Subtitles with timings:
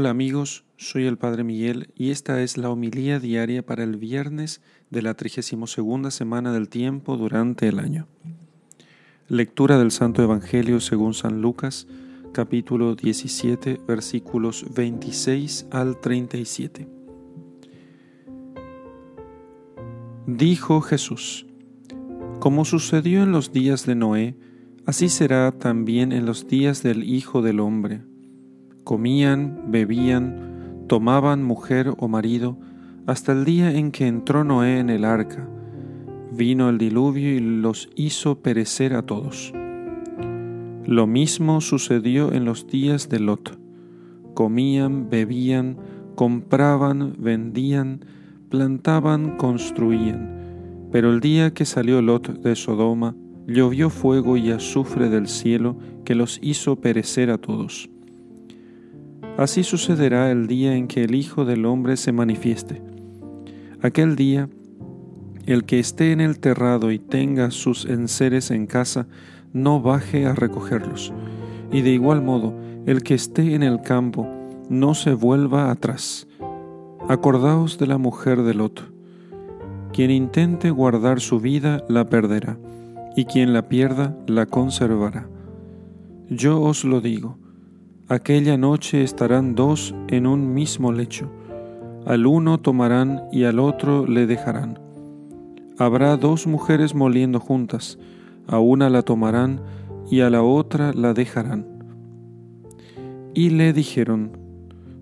[0.00, 4.60] Hola amigos, soy el Padre Miguel y esta es la homilía diaria para el viernes
[4.90, 8.06] de la 32 semana del tiempo durante el año.
[9.26, 11.88] Lectura del Santo Evangelio según San Lucas,
[12.32, 16.88] capítulo 17, versículos 26 al 37.
[20.28, 21.44] Dijo Jesús,
[22.38, 24.36] como sucedió en los días de Noé,
[24.86, 28.02] así será también en los días del Hijo del Hombre
[28.88, 32.56] comían, bebían, tomaban mujer o marido,
[33.06, 35.46] hasta el día en que entró Noé en el arca.
[36.32, 39.52] Vino el diluvio y los hizo perecer a todos.
[40.86, 43.60] Lo mismo sucedió en los días de Lot.
[44.32, 45.76] Comían, bebían,
[46.14, 48.06] compraban, vendían,
[48.48, 50.88] plantaban, construían.
[50.90, 53.14] Pero el día que salió Lot de Sodoma,
[53.46, 55.76] llovió fuego y azufre del cielo
[56.06, 57.90] que los hizo perecer a todos.
[59.38, 62.82] Así sucederá el día en que el Hijo del Hombre se manifieste.
[63.80, 64.48] Aquel día,
[65.46, 69.06] el que esté en el terrado y tenga sus enseres en casa,
[69.52, 71.12] no baje a recogerlos.
[71.70, 72.52] Y de igual modo,
[72.84, 74.26] el que esté en el campo,
[74.68, 76.26] no se vuelva atrás.
[77.08, 78.92] Acordaos de la mujer de Lot.
[79.92, 82.58] Quien intente guardar su vida la perderá,
[83.14, 85.28] y quien la pierda la conservará.
[86.28, 87.38] Yo os lo digo,
[88.10, 91.30] Aquella noche estarán dos en un mismo lecho.
[92.06, 94.78] Al uno tomarán y al otro le dejarán.
[95.76, 97.98] Habrá dos mujeres moliendo juntas,
[98.46, 99.60] a una la tomarán
[100.10, 101.66] y a la otra la dejarán.
[103.34, 104.38] Y le dijeron,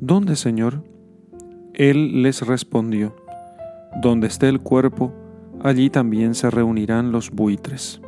[0.00, 0.84] ¿Dónde, Señor?
[1.74, 3.16] Él les respondió,
[4.00, 5.12] Donde esté el cuerpo,
[5.60, 8.00] allí también se reunirán los buitres.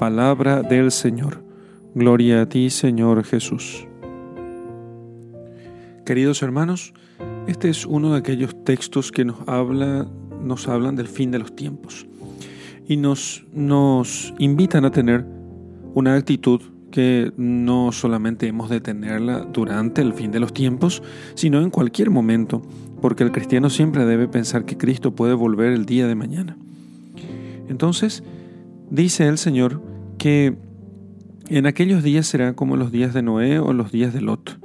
[0.00, 1.47] Palabra del Señor.
[1.94, 3.86] Gloria a ti, Señor Jesús.
[6.04, 6.92] Queridos hermanos,
[7.46, 10.06] este es uno de aquellos textos que nos, habla,
[10.42, 12.06] nos hablan del fin de los tiempos
[12.86, 15.24] y nos, nos invitan a tener
[15.94, 21.02] una actitud que no solamente hemos de tenerla durante el fin de los tiempos,
[21.34, 22.62] sino en cualquier momento,
[23.00, 26.56] porque el cristiano siempre debe pensar que Cristo puede volver el día de mañana.
[27.68, 28.22] Entonces,
[28.90, 29.82] dice el Señor
[30.16, 30.56] que
[31.50, 34.58] en aquellos días serán como los días de Noé o los días de Lot.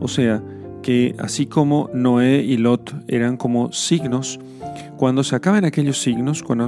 [0.00, 0.42] O sea,
[0.82, 4.38] que así como Noé y Lot eran como signos,
[4.96, 6.66] cuando se acaben aquellos signos, cuando,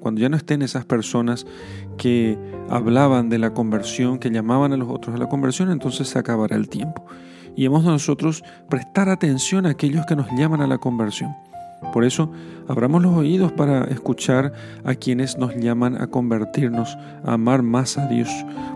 [0.00, 1.46] cuando ya no estén esas personas
[1.96, 2.38] que
[2.68, 6.56] hablaban de la conversión, que llamaban a los otros a la conversión, entonces se acabará
[6.56, 7.06] el tiempo.
[7.56, 11.34] Y hemos de nosotros prestar atención a aquellos que nos llaman a la conversión.
[11.92, 12.30] Por eso,
[12.68, 14.52] abramos los oídos para escuchar
[14.84, 18.28] a quienes nos llaman a convertirnos, a amar más a Dios,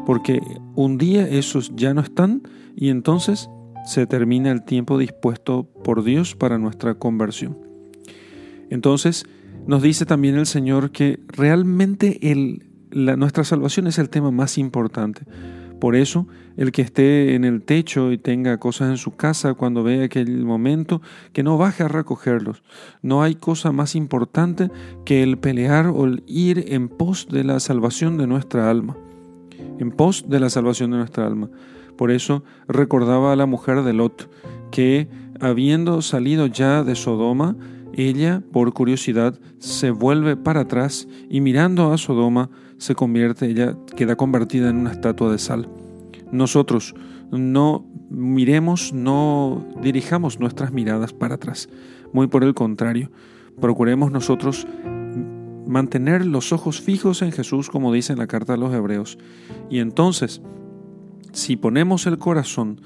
[0.06, 0.41] porque
[0.75, 2.43] un día esos ya no están
[2.75, 3.48] y entonces
[3.87, 7.59] se termina el tiempo dispuesto por Dios para nuestra conversión.
[8.70, 9.26] Entonces,
[9.66, 12.19] nos dice también el Señor que realmente
[12.93, 15.22] nuestra salvación es el tema más importante
[15.84, 19.82] por eso, el que esté en el techo y tenga cosas en su casa cuando
[19.82, 21.02] vea aquel momento,
[21.34, 22.62] que no baje a recogerlos.
[23.02, 24.70] No hay cosa más importante
[25.04, 28.96] que el pelear o el ir en pos de la salvación de nuestra alma.
[29.78, 31.50] En pos de la salvación de nuestra alma.
[31.98, 34.30] Por eso recordaba a la mujer de Lot
[34.70, 35.06] que,
[35.38, 37.56] habiendo salido ya de Sodoma,
[37.92, 42.48] ella, por curiosidad, se vuelve para atrás y mirando a Sodoma,
[42.78, 45.68] se convierte, ella queda convertida en una estatua de sal.
[46.32, 46.94] Nosotros
[47.30, 51.68] no miremos, no dirijamos nuestras miradas para atrás.
[52.12, 53.10] Muy por el contrario,
[53.60, 54.66] procuremos nosotros
[55.66, 59.18] mantener los ojos fijos en Jesús, como dice en la carta a los Hebreos.
[59.70, 60.42] Y entonces,
[61.32, 62.80] si ponemos el corazón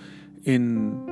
[0.44, 1.08] en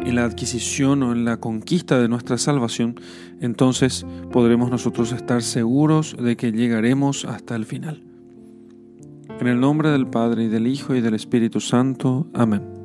[0.00, 3.00] en la adquisición o en la conquista de nuestra salvación,
[3.40, 8.02] entonces podremos nosotros estar seguros de que llegaremos hasta el final.
[9.40, 12.28] En el nombre del Padre y del Hijo y del Espíritu Santo.
[12.34, 12.83] Amén.